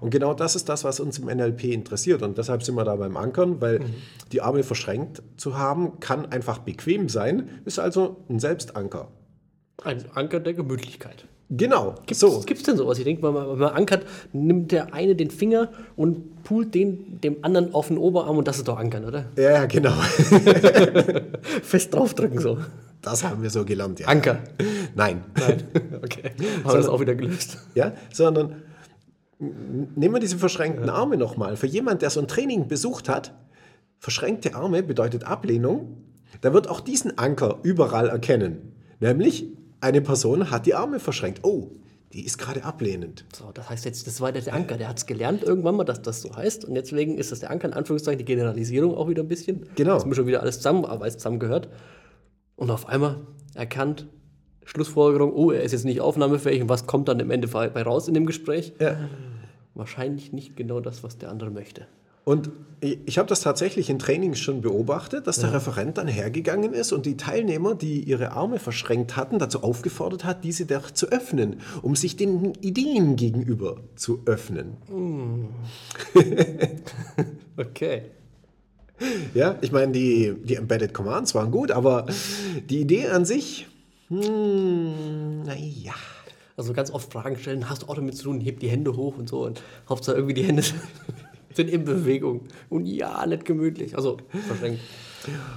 Und 0.00 0.10
genau 0.10 0.34
das 0.34 0.54
ist 0.54 0.68
das, 0.68 0.84
was 0.84 1.00
uns 1.00 1.18
im 1.18 1.26
NLP 1.28 1.64
interessiert. 1.72 2.22
Und 2.22 2.38
deshalb 2.38 2.62
sind 2.62 2.76
wir 2.76 2.84
da 2.84 2.94
beim 2.96 3.16
Ankern, 3.16 3.60
weil 3.60 3.80
die 4.30 4.40
Arme 4.42 4.62
verschränkt 4.62 5.22
zu 5.36 5.58
haben, 5.58 5.98
kann 6.00 6.26
einfach 6.26 6.58
bequem 6.58 7.08
sein, 7.08 7.48
ist 7.64 7.78
also 7.80 8.24
ein 8.28 8.38
Selbstanker. 8.38 9.08
Ein 9.82 10.04
Anker 10.14 10.38
der 10.38 10.54
Gemütlichkeit. 10.54 11.26
Genau, 11.52 11.96
Gibt's, 12.06 12.20
so. 12.20 12.42
gibt's 12.46 12.62
denn 12.62 12.76
sowas? 12.76 12.98
Ich 12.98 13.04
denke, 13.04 13.24
wenn 13.24 13.34
man, 13.34 13.48
wenn 13.48 13.58
man 13.58 13.72
ankert, 13.72 14.06
nimmt 14.32 14.70
der 14.70 14.94
eine 14.94 15.16
den 15.16 15.30
Finger 15.30 15.68
und 15.96 16.44
pult 16.44 16.74
den 16.74 17.20
dem 17.20 17.38
anderen 17.42 17.74
auf 17.74 17.88
den 17.88 17.98
Oberarm 17.98 18.38
und 18.38 18.46
das 18.46 18.58
ist 18.58 18.68
doch 18.68 18.78
Ankern, 18.78 19.04
oder? 19.04 19.24
Ja, 19.36 19.66
genau. 19.66 19.90
Fest 21.62 21.92
draufdrücken 21.92 22.38
so. 22.38 22.58
Das 23.02 23.24
haben 23.24 23.42
wir 23.42 23.50
so 23.50 23.64
gelernt, 23.64 23.98
ja. 23.98 24.06
Anker. 24.06 24.38
Nein. 24.94 25.24
Nein. 25.36 25.62
Okay. 26.02 26.30
Haben 26.64 26.72
wir 26.72 26.76
das 26.78 26.88
auch 26.88 27.00
wieder 27.00 27.14
gelöst. 27.14 27.58
Ja, 27.74 27.92
sondern 28.12 28.62
nehmen 29.38 30.14
wir 30.14 30.20
diese 30.20 30.38
verschränkten 30.38 30.88
Arme 30.88 31.16
nochmal. 31.16 31.56
Für 31.56 31.66
jemand, 31.66 32.02
der 32.02 32.10
so 32.10 32.20
ein 32.20 32.28
Training 32.28 32.68
besucht 32.68 33.08
hat, 33.08 33.34
verschränkte 33.98 34.54
Arme 34.54 34.82
bedeutet 34.82 35.24
Ablehnung, 35.24 35.98
der 36.42 36.54
wird 36.54 36.68
auch 36.68 36.80
diesen 36.80 37.18
Anker 37.18 37.58
überall 37.62 38.08
erkennen. 38.08 38.72
Nämlich, 38.98 39.46
eine 39.80 40.00
Person 40.00 40.50
hat 40.50 40.66
die 40.66 40.74
Arme 40.74 41.00
verschränkt. 41.00 41.40
Oh, 41.44 41.70
die 42.12 42.24
ist 42.24 42.38
gerade 42.38 42.64
ablehnend. 42.64 43.24
So, 43.32 43.50
das 43.52 43.70
heißt 43.70 43.84
jetzt, 43.84 44.06
das 44.06 44.20
war 44.20 44.32
der 44.32 44.52
Anker. 44.52 44.76
Der 44.76 44.88
hat 44.88 44.98
es 44.98 45.06
gelernt 45.06 45.42
irgendwann 45.42 45.76
mal, 45.76 45.84
dass 45.84 46.02
das 46.02 46.22
so 46.22 46.34
heißt. 46.34 46.64
Und 46.64 46.74
deswegen 46.74 47.18
ist 47.18 47.30
das 47.30 47.40
der 47.40 47.50
Anker, 47.50 47.68
in 47.68 47.74
Anführungszeichen, 47.74 48.18
die 48.18 48.24
Generalisierung 48.24 48.96
auch 48.96 49.08
wieder 49.08 49.22
ein 49.22 49.28
bisschen. 49.28 49.66
Genau. 49.76 49.94
Das 49.94 50.02
ist 50.02 50.08
mir 50.08 50.16
schon 50.16 50.26
wieder 50.26 50.40
alles 50.40 50.56
zusammen, 50.56 50.84
aber 50.84 51.06
es 51.06 51.14
zusammengehört. 51.14 51.68
Und 52.56 52.70
auf 52.70 52.88
einmal 52.88 53.18
erkannt, 53.54 54.06
Schlussfolgerung, 54.64 55.32
oh, 55.32 55.52
er 55.52 55.62
ist 55.62 55.72
jetzt 55.72 55.84
nicht 55.84 56.00
aufnahmefähig. 56.00 56.62
Und 56.62 56.68
was 56.68 56.86
kommt 56.86 57.08
dann 57.08 57.20
im 57.20 57.30
Ende 57.30 57.46
bei 57.48 57.82
raus 57.82 58.08
in 58.08 58.14
dem 58.14 58.26
Gespräch? 58.26 58.72
Ja. 58.80 58.96
Wahrscheinlich 59.74 60.32
nicht 60.32 60.56
genau 60.56 60.80
das, 60.80 61.04
was 61.04 61.16
der 61.16 61.30
andere 61.30 61.50
möchte. 61.50 61.86
Und 62.24 62.50
ich, 62.80 63.18
habe 63.18 63.28
das 63.28 63.40
tatsächlich 63.40 63.90
in 63.90 63.98
Trainings 63.98 64.38
schon 64.38 64.62
beobachtet, 64.62 65.26
dass 65.26 65.38
der 65.38 65.52
Referent 65.52 65.98
dann 65.98 66.08
hergegangen 66.08 66.72
ist 66.72 66.92
und 66.92 67.04
die 67.04 67.16
Teilnehmer, 67.16 67.74
die 67.74 68.02
ihre 68.02 68.32
Arme 68.32 68.58
verschränkt 68.58 69.16
hatten, 69.16 69.38
dazu 69.38 69.62
aufgefordert 69.62 70.24
hat, 70.24 70.44
diese 70.44 70.64
doch 70.64 70.90
zu 70.90 71.08
öffnen, 71.08 71.60
um 71.82 71.94
sich 71.94 72.16
den 72.16 72.54
Ideen 72.60 73.16
gegenüber 73.16 73.76
zu 73.96 74.22
öffnen. 74.26 74.76
Okay. 77.56 78.04
Ja, 79.34 79.56
ich 79.60 79.70
meine, 79.70 79.92
die, 79.92 80.34
die 80.44 80.54
Embedded 80.54 80.94
Commands 80.94 81.34
waren 81.34 81.50
gut, 81.50 81.70
aber 81.70 82.06
die 82.70 82.80
Idee 82.80 83.08
an 83.08 83.26
sich, 83.26 83.66
hm, 84.08 85.42
naja. 85.42 85.94
Also 86.56 86.72
ganz 86.72 86.90
oft 86.90 87.12
Fragen 87.12 87.36
stellen, 87.38 87.70
hast 87.70 87.82
du 87.82 87.88
auch 87.88 87.94
damit 87.94 88.16
zu 88.16 88.24
tun, 88.24 88.40
heb 88.40 88.60
die 88.60 88.68
Hände 88.68 88.96
hoch 88.96 89.16
und 89.18 89.28
so. 89.28 89.44
Und 89.44 89.62
Hauptsache 89.88 90.16
irgendwie 90.16 90.34
die 90.34 90.44
Hände 90.44 90.62
sind 91.54 91.68
in 91.70 91.84
Bewegung. 91.84 92.42
Und 92.68 92.86
ja, 92.86 93.26
nicht 93.26 93.44
gemütlich. 93.44 93.96
Also 93.96 94.18
verschränkt. 94.46 94.80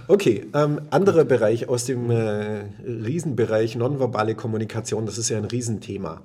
Okay, 0.08 0.46
ähm, 0.54 0.82
anderer 0.90 1.24
Bereich 1.24 1.70
aus 1.70 1.86
dem 1.86 2.10
äh, 2.10 2.64
Riesenbereich 2.86 3.76
nonverbale 3.76 4.36
Kommunikation, 4.36 5.06
das 5.06 5.18
ist 5.18 5.30
ja 5.30 5.38
ein 5.38 5.46
Riesenthema. 5.46 6.22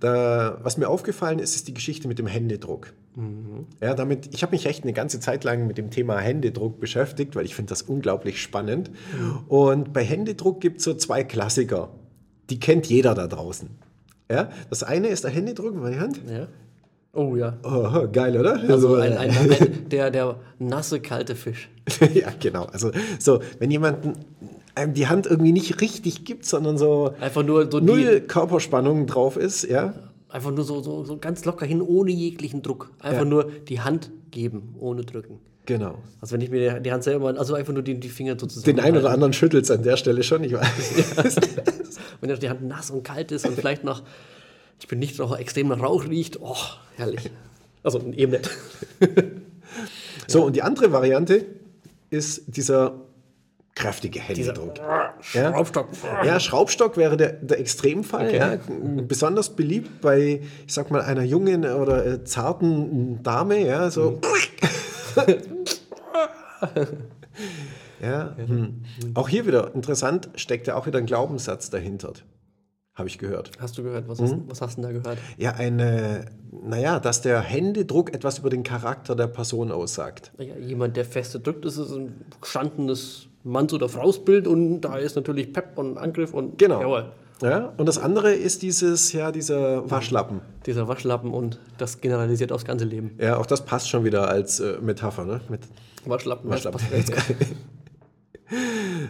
Da, 0.00 0.58
was 0.62 0.76
mir 0.76 0.88
aufgefallen 0.88 1.40
ist, 1.40 1.56
ist 1.56 1.66
die 1.68 1.74
Geschichte 1.74 2.06
mit 2.06 2.18
dem 2.18 2.28
Händedruck. 2.28 2.92
Ja, 3.80 3.94
damit, 3.94 4.32
ich 4.32 4.42
habe 4.42 4.52
mich 4.52 4.66
echt 4.66 4.84
eine 4.84 4.92
ganze 4.92 5.18
Zeit 5.18 5.42
lang 5.42 5.66
mit 5.66 5.76
dem 5.76 5.90
Thema 5.90 6.18
Händedruck 6.18 6.78
beschäftigt, 6.78 7.34
weil 7.34 7.44
ich 7.44 7.56
finde 7.56 7.70
das 7.70 7.82
unglaublich 7.82 8.40
spannend. 8.40 8.92
Und 9.48 9.92
bei 9.92 10.04
Händedruck 10.04 10.60
gibt 10.60 10.78
es 10.78 10.84
so 10.84 10.94
zwei 10.94 11.24
Klassiker. 11.24 11.90
Die 12.50 12.60
kennt 12.60 12.86
jeder 12.86 13.14
da 13.14 13.26
draußen. 13.26 13.70
Ja, 14.30 14.50
das 14.70 14.84
eine 14.84 15.08
ist 15.08 15.24
der 15.24 15.32
Händedruck 15.32 15.74
in 15.74 15.80
meine 15.80 15.98
Hand. 15.98 16.20
Ja. 16.30 16.46
Oh 17.12 17.36
ja. 17.36 17.56
Oh, 17.64 18.06
geil, 18.12 18.38
oder? 18.38 18.60
Also 18.68 18.96
äh, 18.96 19.02
ein, 19.02 19.16
ein, 19.18 19.30
ein, 19.50 19.88
der, 19.88 20.10
der 20.10 20.36
nasse, 20.58 21.00
kalte 21.00 21.34
Fisch. 21.34 21.68
ja, 22.14 22.28
genau. 22.38 22.64
Also 22.66 22.90
so, 23.18 23.40
wenn 23.58 23.70
jemand 23.70 24.16
einem 24.74 24.94
die 24.94 25.08
Hand 25.08 25.26
irgendwie 25.26 25.52
nicht 25.52 25.80
richtig 25.80 26.24
gibt, 26.24 26.44
sondern 26.44 26.78
so 26.78 27.14
Einfach 27.20 27.42
nur 27.42 27.70
so 27.70 27.80
null 27.80 28.20
die, 28.20 28.26
Körperspannung 28.26 29.06
drauf 29.06 29.36
ist, 29.36 29.64
ja. 29.64 29.94
einfach 30.28 30.50
nur 30.52 30.64
so, 30.64 30.80
so, 30.82 31.02
so 31.04 31.16
ganz 31.18 31.44
locker 31.44 31.66
hin, 31.66 31.80
ohne 31.82 32.12
jeglichen 32.12 32.62
Druck. 32.62 32.90
Einfach 33.00 33.20
Ja. 33.22 33.28
nur 33.28 33.50
die 33.68 33.80
Hand 33.80 34.10
geben, 34.30 34.74
ohne 34.78 35.02
drücken. 35.04 35.40
Genau. 35.66 35.98
Also 36.20 36.34
wenn 36.34 36.40
ich 36.42 36.50
mir 36.50 36.80
die- 36.80 36.92
Hand 36.92 37.02
selber, 37.04 37.34
also 37.38 37.54
einfach 37.54 37.72
nur 37.72 37.82
die, 37.82 37.98
die 37.98 38.08
Finger 38.08 38.36
sozusagen. 38.38 38.76
Den 38.76 38.82
einen 38.84 38.96
oder 38.96 39.10
anderen 39.10 39.32
schüttelt 39.32 39.64
es 39.64 39.70
an 39.70 39.82
der 39.82 39.96
Stelle 39.96 40.22
schon, 40.22 40.44
ich 40.44 40.52
weiß. 40.54 41.36
Wenn 42.20 42.38
die 42.38 42.48
Hand 42.48 42.62
nass 42.62 42.90
und 42.90 43.02
kalt 43.02 43.32
ist 43.32 43.46
und 43.46 43.54
vielleicht 43.54 43.84
noch, 43.84 44.02
ich 44.78 44.88
bin 44.88 44.98
nicht 44.98 45.18
noch 45.18 45.36
extrem 45.38 45.68
nach 45.68 45.80
Rauch 45.80 46.04
riecht, 46.04 46.40
oh, 46.40 46.56
herrlich. 46.96 47.30
Also 47.82 48.00
eben 48.12 48.32
nicht. 48.32 48.50
So, 50.26 50.44
und 50.44 50.56
die 50.56 50.62
andere 50.62 50.92
Variante 50.92 51.46
ist 52.10 52.42
dieser 52.46 53.00
kräftige 53.74 54.20
Händedruck. 54.20 54.74
Ja? 55.32 55.52
Schraubstock. 55.52 55.88
Ja, 56.24 56.38
Schraubstock 56.38 56.96
wäre 56.96 57.16
der, 57.16 57.32
der 57.32 57.60
Extremfall. 57.60 58.34
Ja. 58.34 58.58
Besonders 59.06 59.56
beliebt 59.56 60.00
bei, 60.00 60.42
ich 60.66 60.74
sag 60.74 60.90
mal, 60.90 61.00
einer 61.00 61.22
jungen 61.22 61.64
oder 61.64 62.04
äh, 62.04 62.24
zarten 62.24 63.22
Dame. 63.22 63.64
Ja, 63.64 63.90
so. 63.90 64.20
ja, 68.02 68.36
hm. 68.36 68.82
Auch 69.14 69.28
hier 69.28 69.46
wieder 69.46 69.74
interessant, 69.74 70.28
steckt 70.34 70.66
ja 70.66 70.74
auch 70.74 70.86
wieder 70.86 70.98
ein 70.98 71.06
Glaubenssatz 71.06 71.70
dahinter. 71.70 72.12
Habe 72.98 73.06
ich 73.08 73.16
gehört. 73.18 73.52
Hast 73.60 73.78
du 73.78 73.84
gehört? 73.84 74.08
Was, 74.08 74.20
hast, 74.20 74.34
was 74.48 74.60
hast 74.60 74.76
du 74.78 74.82
da 74.82 74.90
gehört? 74.90 75.18
Ja, 75.36 75.52
eine, 75.52 76.24
naja, 76.64 76.98
dass 76.98 77.22
der 77.22 77.40
Händedruck 77.40 78.12
etwas 78.12 78.40
über 78.40 78.50
den 78.50 78.64
Charakter 78.64 79.14
der 79.14 79.28
Person 79.28 79.70
aussagt. 79.70 80.32
Ja, 80.38 80.56
jemand, 80.56 80.96
der 80.96 81.04
feste 81.04 81.38
drückt, 81.38 81.64
ist 81.64 81.78
ein 81.78 82.24
gestandenes 82.40 83.28
Manns- 83.44 83.72
oder 83.72 83.88
Frausbild 83.88 84.48
und 84.48 84.80
da 84.80 84.96
ist 84.96 85.14
natürlich 85.14 85.52
Pep 85.52 85.78
und 85.78 85.96
Angriff 85.96 86.34
und 86.34 86.58
Genau. 86.58 86.80
jawohl. 86.80 87.12
Ja, 87.40 87.72
und 87.76 87.86
das 87.86 87.98
andere 87.98 88.32
ist 88.32 88.62
dieses, 88.62 89.12
ja, 89.12 89.30
dieser 89.30 89.88
Waschlappen. 89.88 90.40
Dieser 90.66 90.88
Waschlappen 90.88 91.32
und 91.32 91.60
das 91.78 92.00
generalisiert 92.00 92.50
aufs 92.50 92.64
ganze 92.64 92.84
Leben. 92.84 93.12
Ja, 93.20 93.36
auch 93.36 93.46
das 93.46 93.64
passt 93.64 93.88
schon 93.88 94.02
wieder 94.04 94.28
als 94.28 94.58
äh, 94.58 94.78
Metapher, 94.82 95.24
ne? 95.24 95.40
Mit 95.48 95.60
Waschlappen, 96.04 96.50
Waschlappen. 96.50 96.80
jetzt. 96.90 97.12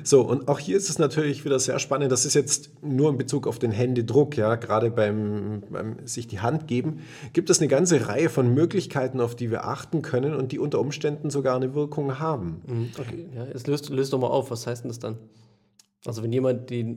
So, 0.03 0.23
und 0.23 0.49
auch 0.49 0.59
hier 0.59 0.77
ist 0.77 0.91
es 0.91 0.99
natürlich 0.99 1.45
wieder 1.45 1.59
sehr 1.59 1.79
spannend. 1.79 2.11
Das 2.11 2.25
ist 2.25 2.35
jetzt 2.35 2.71
nur 2.83 3.11
in 3.11 3.19
Bezug 3.19 3.47
auf 3.47 3.59
den 3.59 3.71
Händedruck, 3.71 4.37
ja, 4.37 4.57
gerade 4.57 4.91
beim, 4.91 5.63
beim 5.71 5.97
sich 6.07 6.27
die 6.27 6.41
Hand 6.41 6.67
geben, 6.67 7.01
gibt 7.33 7.49
es 7.51 7.61
eine 7.61 7.69
ganze 7.69 8.09
Reihe 8.09 8.29
von 8.29 8.53
Möglichkeiten, 8.53 9.21
auf 9.21 9.37
die 9.37 9.51
wir 9.51 9.65
achten 9.67 10.03
können 10.03 10.35
und 10.35 10.53
die 10.53 10.59
unter 10.59 10.81
Umständen 10.81 11.31
sogar 11.31 11.57
eine 11.57 11.75
Wirkung 11.75 12.19
haben. 12.19 12.63
Mhm, 12.67 12.89
Okay, 12.99 13.27
ja, 13.35 13.45
jetzt 13.47 13.67
löst, 13.67 13.91
löst 13.91 14.13
doch 14.13 14.19
mal 14.19 14.29
auf, 14.29 14.51
was 14.51 14.67
heißt 14.67 14.85
denn 14.85 14.89
das 14.89 14.99
dann? 14.99 15.17
Also 16.05 16.23
wenn 16.23 16.33
jemand 16.33 16.71
die 16.71 16.97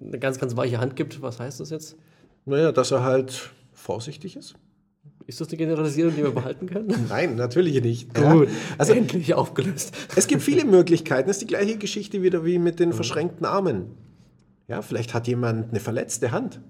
eine 0.00 0.18
ganz, 0.18 0.38
ganz 0.38 0.56
weiche 0.56 0.78
Hand 0.78 0.96
gibt, 0.96 1.20
was 1.22 1.40
heißt 1.40 1.60
das 1.60 1.70
jetzt? 1.70 1.96
Naja, 2.44 2.72
dass 2.72 2.90
er 2.90 3.02
halt 3.02 3.50
vorsichtig 3.72 4.36
ist. 4.36 4.54
Ist 5.28 5.42
das 5.42 5.48
eine 5.48 5.58
Generalisierung, 5.58 6.16
die 6.16 6.22
wir 6.22 6.30
behalten 6.30 6.66
können? 6.66 7.06
Nein, 7.10 7.36
natürlich 7.36 7.80
nicht. 7.82 8.14
Gut, 8.14 8.48
Ja. 8.48 8.54
also 8.78 8.94
endlich 8.94 9.34
aufgelöst. 9.34 9.94
es 10.16 10.26
gibt 10.26 10.40
viele 10.42 10.64
Möglichkeiten. 10.76 11.28
Es 11.28 11.36
ist 11.36 11.42
die 11.42 11.46
gleiche 11.46 11.76
Geschichte 11.76 12.22
wieder 12.22 12.44
wie 12.46 12.58
mit 12.58 12.80
den 12.80 12.94
verschränkten 12.94 13.44
Armen. 13.44 13.90
Ja, 14.68 14.80
vielleicht 14.80 15.12
hat 15.12 15.28
jemand 15.28 15.68
eine 15.70 15.80
verletzte 15.80 16.32
Hand. 16.32 16.60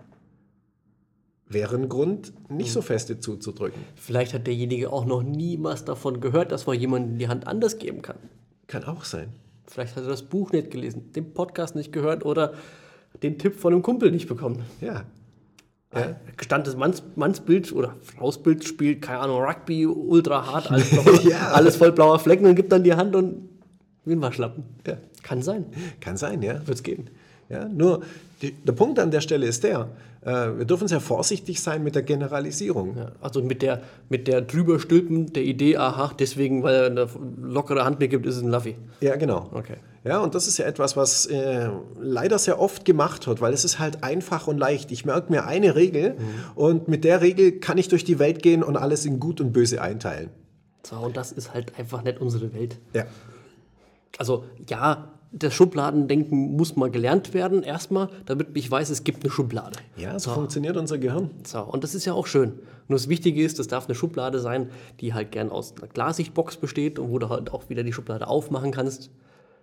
Wäre 1.47 1.77
ein 1.77 1.89
Grund, 1.89 2.33
nicht 2.51 2.73
so 2.73 2.83
feste 2.83 3.21
zuzudrücken. 3.21 3.81
Vielleicht 3.95 4.35
hat 4.35 4.47
derjenige 4.49 4.93
auch 4.93 5.07
noch 5.07 5.23
niemals 5.23 5.85
davon 5.85 6.21
gehört, 6.21 6.51
dass 6.53 6.67
man 6.67 6.79
jemandem 6.79 7.17
die 7.19 7.29
Hand 7.29 7.47
anders 7.47 7.79
geben 7.79 8.03
kann. 8.03 8.19
Kann 8.67 8.85
auch 8.85 9.05
sein. 9.05 9.29
Vielleicht 9.67 9.95
hat 9.97 10.03
er 10.03 10.11
das 10.11 10.25
Buch 10.25 10.51
nicht 10.53 10.71
gelesen, 10.73 11.13
den 11.13 11.33
Podcast 11.33 11.77
nicht 11.77 11.93
gehört 11.93 12.25
oder 12.25 12.55
den 13.23 13.39
Tipp 13.39 13.55
von 13.55 13.73
einem 13.73 13.83
Kumpel 13.83 14.11
nicht 14.11 14.29
bekommen. 14.29 14.63
Ja. 14.81 15.05
Ja. 15.95 16.17
Gestandenes 16.37 16.77
Manns, 16.79 17.03
Mannsbild 17.17 17.73
oder 17.73 17.97
Frausbild 18.03 18.65
spielt, 18.65 19.01
keine 19.03 19.21
Ahnung, 19.21 19.43
Rugby, 19.43 19.87
ultra 19.87 20.47
hart, 20.47 20.71
alles, 20.71 20.91
blau, 20.91 21.03
Ja. 21.23 21.49
alles 21.53 21.77
voll 21.77 21.93
blauer 21.93 22.19
Flecken 22.19 22.45
und 22.47 22.55
gibt 22.57 22.71
dann 22.73 22.85
die 22.85 22.95
Hand 22.95 23.17
und 23.17 23.49
wie 24.05 24.13
ein 24.13 24.21
Waschlappen. 24.21 24.65
Ja. 24.87 24.99
Kann 25.23 25.43
sein. 25.43 25.67
Kann 26.01 26.17
sein, 26.17 26.43
ja. 26.43 26.55
Wird 26.67 26.77
es 26.77 26.83
geben. 26.83 27.07
Ja 27.49 27.67
nur 27.67 28.03
die, 28.43 28.53
der 28.53 28.73
Punkt 28.73 28.99
an 28.99 29.11
der 29.11 29.21
Stelle 29.21 29.47
ist 29.47 29.65
der, 29.65 29.89
äh, 30.23 30.59
wir 30.59 30.65
dürfen 30.65 30.89
sehr 30.89 31.01
vorsichtig 31.01 31.61
sein 31.61 31.83
mit 31.83 31.95
der 31.95 32.03
Generalisierung. 32.03 32.97
Ja, 32.97 33.13
also 33.21 33.43
mit 33.43 33.63
der, 33.63 33.83
mit 34.09 34.29
der 34.29 34.43
drüberstülpen 34.43 35.33
der 35.33 35.43
Idee, 35.45 35.77
aha, 35.77 36.13
deswegen, 36.19 36.63
weil 36.63 36.75
er 36.75 36.87
eine 36.87 37.09
lockere 37.41 37.85
Hand 37.85 37.99
mir 38.01 38.09
gibt, 38.09 38.27
ist 38.27 38.37
es 38.37 38.43
ein 38.43 38.51
Luffy. 38.51 38.77
Ja, 39.01 39.17
genau. 39.17 39.49
Okay. 39.53 39.77
Ja, 40.05 40.21
und 40.21 40.35
das 40.35 40.47
ist 40.47 40.59
ja 40.59 40.65
etwas, 40.65 40.97
was 40.97 41.27
äh, 41.27 41.69
leider 42.01 42.39
sehr 42.39 42.61
oft 42.61 42.85
gemacht 42.85 43.27
wird, 43.27 43.41
weil 43.41 43.53
es 43.53 43.65
ist 43.65 43.79
halt 43.79 44.05
einfach 44.05 44.47
und 44.47 44.59
leicht. 44.59 44.91
Ich 44.93 45.05
merke 45.05 45.33
mir 45.33 45.45
eine 45.45 45.75
Regel 45.75 46.17
und 46.55 46.89
mit 46.89 47.05
der 47.05 47.21
Regel 47.21 47.53
kann 47.53 47.79
ich 47.79 47.89
durch 47.89 48.05
die 48.05 48.19
Welt 48.19 48.43
gehen 48.43 48.63
und 48.63 48.77
alles 48.77 49.05
in 49.05 49.21
Gut 49.21 49.41
und 49.41 49.53
Böse 49.53 49.83
einteilen. 49.83 50.31
So, 50.83 50.97
und 50.97 51.17
das 51.17 51.33
ist 51.33 51.53
halt 51.53 51.79
einfach 51.79 52.03
nicht 52.03 52.21
unsere 52.21 52.55
Welt. 52.55 52.79
Ja. 52.95 53.05
Also 54.17 54.45
ja, 54.69 55.09
das 55.31 55.53
Schubladendenken 55.55 56.57
muss 56.57 56.77
mal 56.77 56.91
gelernt 56.91 57.35
werden, 57.35 57.63
erstmal, 57.63 58.09
damit 58.27 58.49
ich 58.55 58.71
weiß, 58.71 58.91
es 58.91 59.05
gibt 59.05 59.23
eine 59.23 59.31
Schublade. 59.31 59.79
Ja, 59.97 60.19
so 60.19 60.31
funktioniert 60.31 60.77
unser 60.77 60.99
Gehirn. 60.99 61.31
So, 61.45 61.61
und 61.61 61.85
das 61.85 61.95
ist 61.95 62.05
ja 62.05 62.15
auch 62.15 62.27
schön. 62.27 62.61
Nur 62.89 62.99
das 62.99 63.09
Wichtige 63.09 63.43
ist, 63.43 63.59
das 63.59 63.69
darf 63.69 63.87
eine 63.87 63.95
Schublade 63.95 64.39
sein, 64.41 64.71
die 65.01 65.13
halt 65.13 65.33
gern 65.33 65.51
aus 65.51 65.75
einer 65.77 65.89
Glassichtbox 65.89 66.57
besteht 66.57 66.99
und 66.99 67.11
wo 67.11 67.19
du 67.19 67.29
halt 67.29 67.53
auch 67.53 67.69
wieder 67.69 67.83
die 67.83 67.93
Schublade 67.93 68.27
aufmachen 68.27 68.71
kannst 68.71 69.11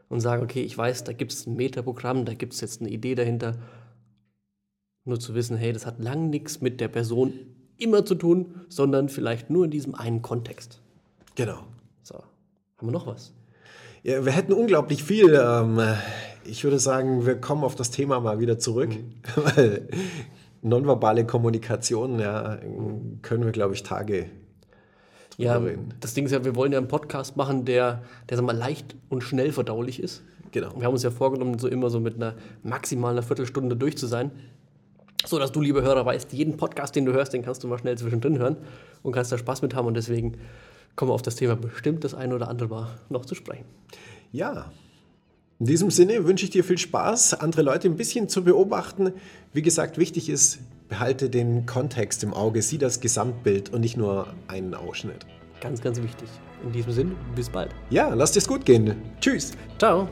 und 0.09 0.19
sagen, 0.21 0.43
okay, 0.43 0.61
ich 0.61 0.77
weiß, 0.77 1.03
da 1.03 1.13
gibt 1.13 1.33
es 1.33 1.47
ein 1.47 1.55
Metaprogramm, 1.55 2.25
da 2.25 2.35
gibt 2.35 2.53
es 2.53 2.61
jetzt 2.61 2.81
eine 2.81 2.91
Idee 2.91 3.15
dahinter. 3.15 3.55
Nur 5.03 5.19
zu 5.19 5.33
wissen, 5.33 5.57
hey, 5.57 5.73
das 5.73 5.85
hat 5.85 6.03
lang 6.03 6.29
nichts 6.29 6.61
mit 6.61 6.79
der 6.79 6.87
Person 6.87 7.33
immer 7.77 8.05
zu 8.05 8.15
tun, 8.15 8.61
sondern 8.69 9.09
vielleicht 9.09 9.49
nur 9.49 9.65
in 9.65 9.71
diesem 9.71 9.95
einen 9.95 10.21
Kontext. 10.21 10.81
Genau. 11.35 11.59
So, 12.03 12.15
haben 12.15 12.87
wir 12.87 12.91
noch 12.91 13.07
was? 13.07 13.33
Ja, 14.05 14.23
wir 14.23 14.31
hätten 14.33 14.53
unglaublich 14.53 15.03
viel. 15.03 15.33
Ähm, 15.33 15.81
ich 16.43 16.63
würde 16.63 16.77
sagen, 16.77 17.25
wir 17.25 17.41
kommen 17.41 17.63
auf 17.63 17.73
das 17.73 17.89
Thema 17.89 18.19
mal 18.19 18.39
wieder 18.39 18.59
zurück, 18.59 18.91
weil 19.35 19.89
nonverbale 20.61 21.25
Kommunikation, 21.25 22.19
ja, 22.19 22.59
können 23.23 23.45
wir, 23.45 23.51
glaube 23.51 23.73
ich, 23.73 23.81
Tage 23.81 24.27
Ja, 25.37 25.57
reden. 25.57 25.95
das 26.01 26.13
Ding 26.13 26.27
ist 26.27 26.33
ja, 26.33 26.45
wir 26.45 26.55
wollen 26.55 26.71
ja 26.71 26.77
einen 26.77 26.87
Podcast 26.87 27.35
machen, 27.35 27.65
der, 27.65 28.03
der 28.29 28.37
sag 28.37 28.45
mal, 28.45 28.55
leicht 28.55 28.95
und 29.09 29.23
schnell 29.23 29.51
verdaulich 29.51 29.99
ist. 29.99 30.21
Genau. 30.51 30.69
Wir 30.77 30.85
haben 30.85 30.93
uns 30.93 31.01
ja 31.01 31.09
vorgenommen, 31.09 31.57
so 31.57 31.67
immer 31.67 31.89
so 31.89 31.99
mit 31.99 32.13
einer 32.13 32.35
maximalen 32.61 33.23
Viertelstunde 33.23 33.75
durch 33.75 33.97
zu 33.97 34.05
sein. 34.05 34.29
So 35.25 35.39
dass 35.39 35.51
du, 35.51 35.61
liebe 35.61 35.81
Hörer, 35.81 36.05
weißt, 36.05 36.31
jeden 36.31 36.57
Podcast, 36.57 36.95
den 36.95 37.05
du 37.05 37.13
hörst, 37.13 37.33
den 37.33 37.41
kannst 37.41 37.63
du 37.63 37.67
mal 37.67 37.79
schnell 37.79 37.97
zwischendrin 37.97 38.37
hören 38.37 38.57
und 39.01 39.13
kannst 39.13 39.31
da 39.31 39.39
Spaß 39.39 39.63
mit 39.63 39.73
haben. 39.73 39.87
Und 39.87 39.95
deswegen 39.95 40.37
kommen 40.95 41.09
wir 41.09 41.15
auf 41.15 41.21
das 41.21 41.35
Thema 41.35 41.55
bestimmt 41.55 42.03
das 42.03 42.13
eine 42.13 42.35
oder 42.35 42.49
andere 42.49 42.69
Mal 42.69 42.99
noch 43.09 43.25
zu 43.25 43.35
sprechen. 43.35 43.65
Ja. 44.31 44.71
In 45.59 45.67
diesem 45.67 45.89
Sinne 45.89 46.25
wünsche 46.25 46.43
ich 46.45 46.51
dir 46.51 46.63
viel 46.63 46.77
Spaß, 46.77 47.35
andere 47.35 47.61
Leute 47.61 47.87
ein 47.87 47.95
bisschen 47.95 48.27
zu 48.27 48.43
beobachten. 48.43 49.13
Wie 49.53 49.61
gesagt, 49.61 49.97
wichtig 49.97 50.29
ist, 50.29 50.59
behalte 50.89 51.29
den 51.29 51.65
Kontext 51.65 52.23
im 52.23 52.33
Auge, 52.33 52.61
sieh 52.61 52.77
das 52.77 52.99
Gesamtbild 52.99 53.71
und 53.73 53.81
nicht 53.81 53.95
nur 53.95 54.27
einen 54.47 54.73
Ausschnitt. 54.73 55.25
Ganz, 55.61 55.81
ganz 55.81 56.01
wichtig. 56.01 56.27
In 56.63 56.71
diesem 56.73 56.91
Sinne, 56.91 57.15
bis 57.35 57.49
bald. 57.49 57.71
Ja, 57.89 58.13
lass 58.13 58.33
dir's 58.33 58.47
gut 58.47 58.65
gehen. 58.65 58.95
Tschüss. 59.21 59.53
Ciao. 59.77 60.09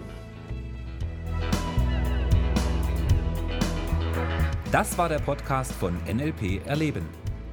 Das 4.72 4.98
war 4.98 5.10
der 5.10 5.20
Podcast 5.20 5.72
von 5.74 5.96
NLP 6.08 6.66
Erleben. 6.66 7.23